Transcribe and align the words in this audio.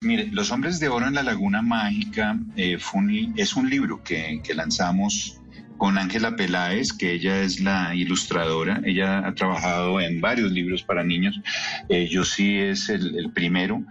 Mire, 0.00 0.28
Los 0.30 0.52
Hombres 0.52 0.78
de 0.78 0.88
Oro 0.88 1.08
en 1.08 1.14
la 1.14 1.24
Laguna 1.24 1.60
Mágica 1.60 2.38
eh, 2.54 2.78
es 3.36 3.56
un 3.56 3.68
libro 3.68 4.00
que, 4.04 4.40
lanzamos 4.54 5.40
con 5.76 5.98
Ángela 5.98 6.36
Peláez, 6.36 6.92
que 6.92 7.14
ella 7.14 7.40
es 7.42 7.58
la 7.58 7.96
ilustradora. 7.96 8.80
Ella 8.84 9.26
ha 9.26 9.34
trabajado 9.34 10.00
en 10.00 10.20
varios 10.20 10.52
libros 10.52 10.84
para 10.84 11.02
niños. 11.02 11.40
Eh, 11.88 12.06
yo 12.06 12.24
sí 12.24 12.58
es 12.58 12.88
el, 12.90 13.32
primero. 13.32 13.82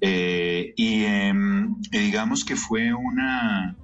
Eh, 0.00 0.74
y 0.76 1.04
em, 1.04 1.80
digamos 1.92 2.44
que 2.44 2.56
fue 2.56 2.92
una... 2.92 3.76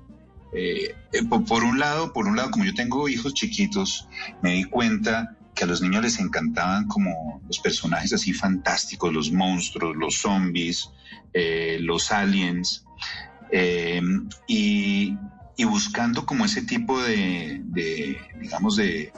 por, 1.46 1.62
un 1.62 1.78
lado, 1.78 2.12
por 2.12 2.26
un 2.26 2.34
lado, 2.34 2.50
como 2.50 2.64
yo 2.64 2.74
tengo 2.74 3.08
hijos 3.08 3.34
chiquitos, 3.34 4.08
me 4.42 4.54
di 4.54 4.64
cuenta 4.64 5.37
que 5.58 5.64
a 5.64 5.66
los 5.66 5.82
niños 5.82 6.02
les 6.02 6.20
encantaban 6.20 6.86
como 6.86 7.42
los 7.48 7.58
personajes 7.58 8.12
así 8.12 8.32
fantásticos, 8.32 9.12
los 9.12 9.32
monstruos, 9.32 9.96
los 9.96 10.20
zombies, 10.20 10.88
eh, 11.34 11.78
los 11.80 12.12
aliens, 12.12 12.84
eh, 13.50 14.00
y, 14.46 15.16
buscando 15.64 16.24
como 16.24 16.44
ese 16.44 16.62
tipo 16.62 17.02
de, 17.02 17.60
digamos, 18.40 18.76
de, 18.76 19.12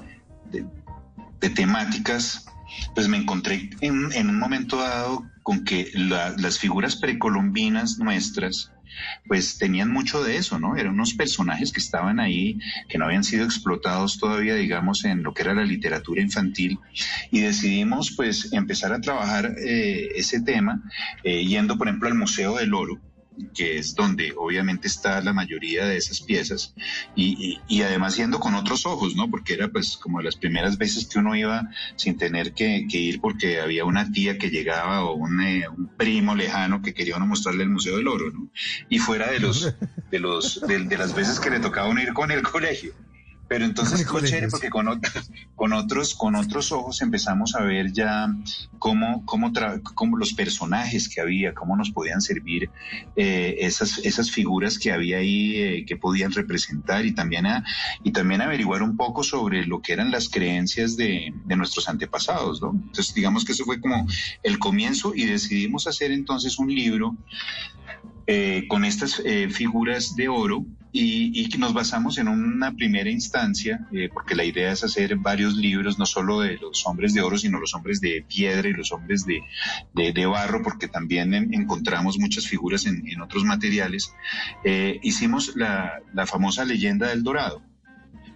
temáticas, 1.55 2.47
pues 2.95 3.07
me 3.07 3.19
encontré 3.19 3.69
en, 3.83 4.31
un 4.31 4.39
momento 4.39 4.79
dado 4.79 5.27
con 5.43 5.65
que 5.65 5.91
las 5.95 6.59
figuras 6.59 6.97
precolombinas 6.97 7.99
nuestras, 7.99 8.73
pues 9.27 9.59
tenían 9.59 9.91
mucho 9.91 10.23
de 10.23 10.37
eso, 10.37 10.59
¿no? 10.59 10.77
Eran 10.77 10.95
unos 10.95 11.15
personajes 11.15 11.73
que 11.73 11.81
estaban 11.81 12.21
ahí, 12.21 12.59
que 12.89 12.99
no 12.99 13.07
habían 13.07 13.25
sido 13.25 13.45
explotados 13.45 14.19
todavía, 14.19 14.55
digamos, 14.55 15.05
en 15.05 15.23
lo 15.23 15.35
que 15.35 15.43
era 15.43 15.55
la 15.55 15.65
literatura 15.65 16.23
infantil, 16.23 16.79
y 17.31 17.41
decidimos, 17.41 18.13
pues, 18.17 18.53
empezar 18.53 18.93
a 18.93 19.01
trabajar 19.01 19.55
eh, 19.59 20.09
ese 20.15 20.41
tema, 20.41 20.83
eh, 21.25 21.45
yendo, 21.45 21.77
por 21.77 21.89
ejemplo, 21.89 22.09
al 22.09 22.15
Museo 22.15 22.57
del 22.57 22.75
Oro, 22.75 23.01
que 23.55 23.79
es 23.79 23.95
donde 23.95 24.33
obviamente 24.37 24.89
está 24.89 25.21
la 25.21 25.33
mayoría 25.33 25.87
de 25.87 25.97
esas 25.97 26.21
piezas, 26.21 26.75
y, 27.17 27.59
además 27.83 28.17
yendo 28.17 28.41
con 28.41 28.55
otros 28.55 28.87
ojos, 28.87 29.17
¿no? 29.17 29.31
Porque 29.31 29.55
era 29.55 29.69
pues 29.69 29.97
como 29.97 30.21
las 30.21 30.37
primeras 30.37 30.77
veces 30.79 31.07
que 31.07 31.19
uno 31.19 31.35
iba 31.35 31.71
sin 31.97 32.17
tener 32.17 32.53
que, 32.53 32.87
ir 32.91 33.21
porque 33.21 33.61
había 33.61 33.85
una 33.85 34.11
tía 34.13 34.39
que 34.39 34.51
llegaba 34.51 35.05
o 35.05 35.15
un, 35.15 35.41
eh, 35.41 35.69
un, 35.69 35.89
primo 35.97 36.35
lejano 36.35 36.83
que 36.83 36.95
quería 36.95 37.17
uno 37.17 37.27
mostrarle 37.27 37.65
el 37.65 37.71
Museo 37.71 37.97
del 37.97 38.09
Oro. 38.09 38.33
Y 38.89 38.99
fuera 38.99 39.31
de 39.31 39.41
los, 39.41 39.75
de 40.11 40.19
los, 40.19 40.61
de 40.61 40.99
las 40.99 41.15
veces 41.15 41.41
que 41.41 41.51
le 41.51 41.61
tocaba 41.61 41.89
uno 41.89 42.03
ir 42.03 42.13
con 42.13 42.31
el 42.31 42.43
colegio. 42.43 42.95
Pero 43.51 43.65
entonces 43.65 44.07
fue 44.09 44.23
chévere 44.23 44.47
porque 44.47 44.71
con, 44.71 44.87
con, 45.57 45.73
otros, 45.73 46.15
con 46.15 46.37
otros 46.37 46.71
ojos 46.71 47.03
empezamos 47.03 47.57
a 47.57 47.65
ver 47.65 47.93
ya 47.93 48.29
cómo, 48.79 49.27
cómo, 49.27 49.53
cómo 49.83 50.17
los 50.17 50.35
personajes 50.35 51.09
que 51.09 51.21
había, 51.21 51.53
cómo 51.53 51.77
nos 51.77 51.91
podían 51.91 52.21
servir 52.21 52.71
eh, 53.17 53.57
esas, 53.59 53.99
esas 54.05 54.31
figuras 54.31 54.79
que 54.79 54.93
había 54.93 55.19
ahí 55.19 55.57
eh, 55.57 55.85
que 55.85 55.97
podían 55.97 56.31
representar 56.31 57.05
y 57.05 57.13
también, 57.13 57.47
a, 57.47 57.65
y 58.05 58.13
también 58.13 58.41
averiguar 58.41 58.85
un 58.85 58.97
poco 58.97 59.25
sobre 59.25 59.67
lo 59.67 59.83
que 59.83 59.95
eran 59.95 60.13
las 60.13 60.29
creencias 60.29 60.97
de, 60.97 61.35
de 61.45 61.57
nuestros 61.57 61.89
antepasados. 61.89 62.63
¿no? 62.63 62.71
Entonces 62.71 63.13
digamos 63.15 63.45
que 63.45 63.51
eso 63.51 63.65
fue 63.65 63.81
como 63.81 64.07
el 64.45 64.61
comienzo 64.61 65.13
y 65.13 65.25
decidimos 65.25 65.89
hacer 65.89 66.13
entonces 66.13 66.57
un 66.61 66.73
libro 66.73 67.17
eh, 68.33 68.69
con 68.69 68.85
estas 68.85 69.21
eh, 69.25 69.49
figuras 69.51 70.15
de 70.15 70.29
oro 70.29 70.65
y, 70.93 71.49
que 71.49 71.59
nos 71.59 71.75
basamos 71.75 72.17
en 72.17 72.29
una 72.29 72.71
primera 72.71 73.11
instancia, 73.11 73.89
eh, 73.93 74.09
porque 74.13 74.37
la 74.37 74.45
idea 74.45 74.71
es 74.71 74.85
hacer 74.85 75.17
varios 75.17 75.57
libros, 75.57 75.99
no 75.99 76.07
solo 76.07 76.39
de 76.39 76.57
los 76.57 76.87
hombres 76.87 77.13
de 77.13 77.23
oro, 77.23 77.37
sino 77.37 77.59
los 77.59 77.75
hombres 77.75 78.01
de 78.01 78.25
piedra 78.29 78.69
y 78.69 78.73
los 78.73 78.93
hombres 78.93 79.27
de, 79.27 79.43
de, 80.13 80.27
barro, 80.27 80.63
porque 80.63 80.87
también 80.87 81.35
encontramos 81.53 82.21
muchas 82.21 82.47
figuras 82.47 82.87
en, 82.87 83.03
en 83.09 83.21
otros 83.21 83.43
materiales. 83.43 84.15
hicimos 85.03 85.57
la, 85.57 86.01
la 86.15 86.25
famosa 86.25 86.65
leyenda 86.65 87.09
del 87.09 87.25
dorado. 87.25 87.63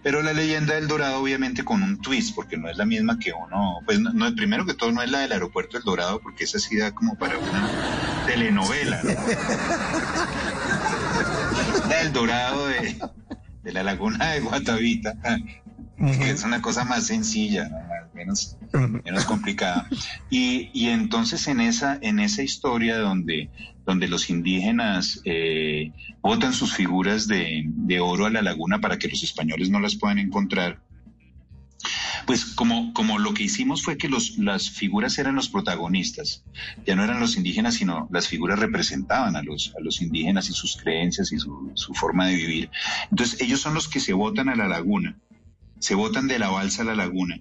Pero 0.05 0.21
la 0.21 0.31
leyenda 0.33 0.75
del 0.75 0.87
Dorado, 0.87 1.19
obviamente, 1.19 1.65
con 1.65 1.81
un 1.81 1.99
twist, 1.99 2.35
porque 2.35 2.57
no 2.57 2.69
es 2.69 2.77
la 2.77 2.85
misma 2.85 3.17
que 3.17 3.33
uno. 3.33 3.79
Pues 3.85 3.99
no, 3.99 4.35
primero 4.35 4.63
que 4.63 4.75
todo, 4.75 4.91
no 4.91 5.01
es 5.01 5.09
la 5.09 5.21
del 5.21 5.31
aeropuerto 5.31 5.77
del 5.77 5.83
Dorado, 5.83 6.21
porque 6.21 6.43
esa 6.43 6.59
sí 6.59 6.77
da 6.77 6.91
como 6.91 7.15
para 7.15 7.39
una 7.39 7.67
telenovela. 8.27 9.01
la 11.89 11.97
del 12.03 12.13
Dorado 12.13 12.67
de, 12.67 12.99
la 13.63 13.81
laguna 13.81 14.33
de 14.33 14.41
Guatavita, 14.41 15.15
que 15.97 16.29
es 16.29 16.43
una 16.43 16.61
cosa 16.61 16.83
más 16.83 17.07
sencilla, 17.07 17.84
menos, 18.25 18.57
menos 19.03 19.25
complicada. 19.25 19.87
Y, 20.29 20.69
y, 20.73 20.89
entonces 20.89 21.47
en 21.47 21.61
esa, 21.61 21.97
en 22.01 22.19
esa 22.19 22.43
historia 22.43 22.97
donde 22.97 23.49
donde 23.85 24.07
los 24.07 24.29
indígenas 24.29 25.21
eh, 25.25 25.91
botan 26.21 26.53
sus 26.53 26.73
figuras 26.73 27.27
de, 27.27 27.65
oro 28.01 28.25
a 28.25 28.29
la 28.29 28.41
laguna 28.41 28.81
para 28.81 28.97
que 28.97 29.07
los 29.07 29.23
españoles 29.23 29.69
no 29.69 29.79
las 29.79 29.95
puedan 29.95 30.19
encontrar. 30.19 30.81
Pues 32.25 32.45
como, 32.45 32.91
como 32.93 33.19
lo 33.19 33.35
que 33.35 33.43
hicimos 33.43 33.83
fue 33.83 33.97
que 33.97 34.09
los, 34.09 34.39
las 34.39 34.71
figuras 34.71 35.19
eran 35.19 35.35
los 35.35 35.49
protagonistas, 35.49 36.43
ya 36.85 36.95
no 36.95 37.03
eran 37.03 37.19
los 37.19 37.37
indígenas, 37.37 37.75
sino 37.75 38.09
las 38.11 38.27
figuras 38.27 38.57
representaban 38.57 39.35
a 39.35 39.43
los, 39.43 39.73
a 39.77 39.83
los 39.83 40.01
indígenas 40.01 40.49
y 40.49 40.53
sus 40.53 40.77
creencias 40.77 41.31
y 41.31 41.37
su, 41.37 41.71
forma 41.93 42.25
de 42.25 42.35
vivir. 42.35 42.71
Entonces 43.11 43.39
ellos 43.41 43.61
son 43.61 43.75
los 43.75 43.87
que 43.87 43.99
se 43.99 44.13
botan 44.13 44.49
a 44.49 44.55
la 44.55 44.67
laguna, 44.67 45.19
se 45.77 45.93
botan 45.93 46.27
de 46.27 46.39
la 46.39 46.49
balsa 46.49 46.81
a 46.81 46.85
la 46.85 46.95
laguna 46.95 47.39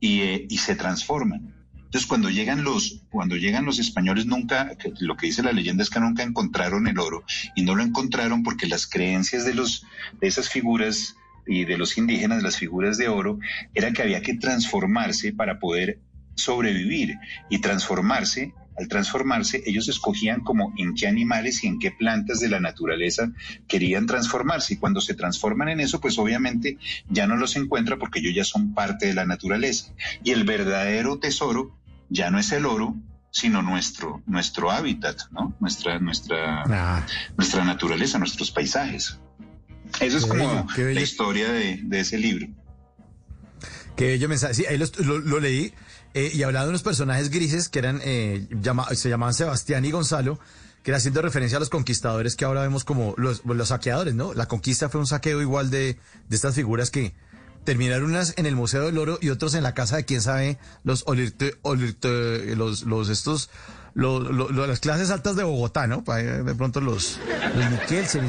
y, 0.00 0.20
eh, 0.20 0.46
y 0.48 0.58
se 0.58 0.76
transforman. 0.76 1.54
Entonces, 1.86 2.08
cuando 2.08 2.30
llegan 2.30 2.64
los, 2.64 3.02
cuando 3.10 3.36
llegan 3.36 3.64
los 3.64 3.78
españoles, 3.78 4.26
nunca, 4.26 4.76
lo 4.98 5.16
que 5.16 5.26
dice 5.26 5.42
la 5.42 5.52
leyenda 5.52 5.82
es 5.82 5.90
que 5.90 6.00
nunca 6.00 6.24
encontraron 6.24 6.88
el 6.88 6.98
oro 6.98 7.24
y 7.54 7.62
no 7.62 7.74
lo 7.74 7.82
encontraron 7.82 8.42
porque 8.42 8.66
las 8.66 8.86
creencias 8.86 9.44
de 9.44 9.54
los, 9.54 9.86
de 10.20 10.26
esas 10.26 10.48
figuras 10.48 11.14
y 11.46 11.64
de 11.64 11.78
los 11.78 11.96
indígenas, 11.96 12.42
las 12.42 12.56
figuras 12.56 12.98
de 12.98 13.08
oro, 13.08 13.38
era 13.72 13.92
que 13.92 14.02
había 14.02 14.20
que 14.20 14.34
transformarse 14.34 15.32
para 15.32 15.60
poder 15.60 16.00
sobrevivir 16.34 17.14
y 17.48 17.60
transformarse 17.60 18.52
al 18.78 18.88
transformarse, 18.88 19.62
ellos 19.66 19.88
escogían 19.88 20.40
como 20.40 20.72
en 20.76 20.94
qué 20.94 21.06
animales 21.06 21.64
y 21.64 21.66
en 21.66 21.78
qué 21.78 21.90
plantas 21.90 22.40
de 22.40 22.48
la 22.48 22.60
naturaleza 22.60 23.30
querían 23.66 24.06
transformarse. 24.06 24.74
Y 24.74 24.76
cuando 24.76 25.00
se 25.00 25.14
transforman 25.14 25.68
en 25.68 25.80
eso, 25.80 26.00
pues 26.00 26.18
obviamente 26.18 26.78
ya 27.08 27.26
no 27.26 27.36
los 27.36 27.56
encuentra 27.56 27.96
porque 27.96 28.20
ellos 28.20 28.34
ya 28.34 28.44
son 28.44 28.74
parte 28.74 29.06
de 29.06 29.14
la 29.14 29.26
naturaleza. 29.26 29.92
Y 30.22 30.32
el 30.32 30.44
verdadero 30.44 31.18
tesoro 31.18 31.76
ya 32.08 32.30
no 32.30 32.38
es 32.38 32.52
el 32.52 32.66
oro, 32.66 32.94
sino 33.30 33.62
nuestro, 33.62 34.22
nuestro 34.26 34.70
hábitat, 34.70 35.20
¿no? 35.30 35.54
Nuestra, 35.60 35.98
nuestra, 35.98 36.62
ah. 36.62 37.06
nuestra 37.36 37.64
naturaleza, 37.64 38.18
nuestros 38.18 38.50
paisajes. 38.50 39.18
Eso 40.00 40.18
es 40.18 40.26
como 40.26 40.66
la 40.76 41.00
historia 41.00 41.50
de, 41.52 41.84
ese 41.92 42.18
libro. 42.18 42.48
Qué 43.96 44.08
bello 44.08 44.28
mensaje. 44.28 44.54
Sí, 44.54 44.66
ahí 44.66 44.78
lo, 44.78 45.40
leí. 45.40 45.72
Eh, 46.16 46.30
y 46.32 46.42
hablaba 46.44 46.64
de 46.64 46.70
unos 46.70 46.82
personajes 46.82 47.28
grises 47.28 47.68
que 47.68 47.78
eran, 47.78 48.00
eh, 48.02 48.48
se 48.94 49.10
llamaban 49.10 49.34
Sebastián 49.34 49.84
y 49.84 49.90
Gonzalo, 49.90 50.40
que 50.82 50.90
era 50.90 50.96
haciendo 50.96 51.20
referencia 51.20 51.58
a 51.58 51.60
los 51.60 51.68
conquistadores 51.68 52.36
que 52.36 52.46
ahora 52.46 52.62
vemos 52.62 52.84
como 52.84 53.14
los, 53.18 53.42
saqueadores, 53.68 54.14
¿no? 54.14 54.32
La 54.32 54.46
conquista 54.46 54.88
fue 54.88 54.98
un 54.98 55.06
saqueo 55.06 55.42
igual 55.42 55.68
de, 55.68 55.98
de 56.28 56.36
estas 56.36 56.54
figuras 56.54 56.90
que, 56.90 57.12
terminaron 57.64 58.08
unas 58.08 58.32
en 58.38 58.46
el 58.46 58.56
Museo 58.56 58.86
del 58.86 58.96
Oro 58.96 59.18
y 59.20 59.28
otros 59.28 59.54
en 59.54 59.62
la 59.62 59.74
casa 59.74 59.96
de 59.96 60.06
quién 60.06 60.22
sabe, 60.22 60.56
los 60.84 61.04
los, 61.04 62.82
los 62.84 63.08
estos, 63.10 63.50
los, 63.92 64.50
las 64.52 64.80
clases 64.80 65.10
altas 65.10 65.36
de 65.36 65.44
Bogotá, 65.44 65.86
¿no? 65.86 66.02
De 66.02 66.54
pronto 66.54 66.80
los, 66.80 67.18
los 67.54 67.92
ese 67.92 68.22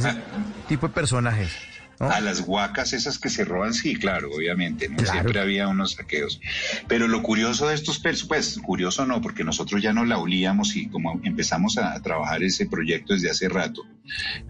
tipo 0.68 0.90
de 0.90 0.94
personajes. 0.94 1.52
A 2.00 2.22
las 2.22 2.42
huacas 2.42 2.94
esas 2.94 3.18
que 3.18 3.30
se 3.30 3.44
roban, 3.44 3.74
sí, 3.74 3.96
claro, 3.96 4.30
obviamente, 4.32 4.88
¿no? 4.88 5.00
Siempre 5.00 5.40
había 5.40 5.68
unos 5.68 5.94
saqueos. 5.94 6.40
Pero 6.88 7.08
lo 7.08 7.24
curioso 7.24 7.68
de 7.68 7.76
estos 7.76 8.00
persos, 8.00 8.28
pues 8.28 8.60
curioso 8.60 9.06
no, 9.06 9.22
porque 9.22 9.44
nosotros 9.44 9.82
ya 9.82 9.94
no 9.94 10.06
la 10.06 10.20
olíamos 10.20 10.76
y 10.76 10.88
como 10.88 11.20
empezamos 11.24 11.78
a, 11.78 12.00
trabajar 12.02 12.44
ese 12.44 12.68
proyecto 12.68 13.14
desde 13.14 13.32
hace 13.32 13.50
rato, 13.50 13.84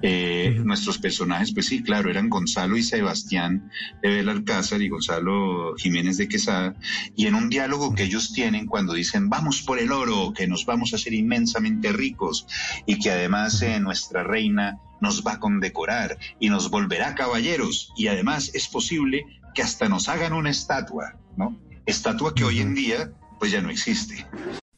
eh, 0.01 0.59
nuestros 0.63 0.98
personajes, 0.98 1.54
pues 1.54 1.68
sí, 1.68 1.83
claro, 1.83 2.09
eran 2.09 2.30
Gonzalo 2.30 2.77
y 2.77 2.83
Sebastián 2.83 3.69
de 4.01 4.09
Belalcázar 4.09 4.81
y 4.81 4.89
Gonzalo 4.89 5.75
Jiménez 5.77 6.18
de 6.18 6.27
Quesada, 6.27 6.75
y 7.15 7.27
en 7.27 7.36
un 7.36 7.50
diálogo 7.50 7.95
que 7.95 8.04
ellos 8.04 8.33
tienen 8.33 8.65
cuando 8.68 8.94
dicen, 8.94 9.30
vamos 9.30 9.62
por 9.62 9.80
el 9.80 9.92
oro, 9.92 10.33
que 10.33 10.48
nos 10.48 10.65
vamos 10.65 10.94
a 10.94 10.98
hacer 10.98 11.13
inmensamente 11.13 11.92
ricos, 11.92 12.45
y 12.86 13.00
que 13.00 13.12
además 13.12 13.62
eh, 13.62 13.80
nuestra 13.80 14.24
reina 14.24 14.80
nos 15.01 15.24
va 15.25 15.33
a 15.33 15.39
condecorar 15.39 16.18
y 16.39 16.50
nos 16.50 16.69
volverá 16.69 17.15
caballeros 17.15 17.94
y 17.95 18.07
además 18.07 18.51
es 18.54 18.68
posible 18.68 19.25
que 19.54 19.62
hasta 19.62 19.89
nos 19.89 20.09
hagan 20.09 20.33
una 20.33 20.50
estatua, 20.50 21.15
¿no? 21.36 21.57
Estatua 21.86 22.33
que 22.33 22.44
hoy 22.44 22.59
en 22.59 22.75
día 22.75 23.12
pues 23.39 23.51
ya 23.51 23.62
no 23.62 23.69
existe. 23.69 24.25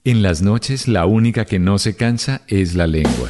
En 0.03 0.21
las 0.21 0.41
noches 0.41 0.87
la 0.87 1.05
única 1.05 1.45
que 1.45 1.59
no 1.59 1.77
se 1.79 1.95
cansa 1.95 2.41
es 2.47 2.75
la 2.75 2.87
lengua. 2.87 3.29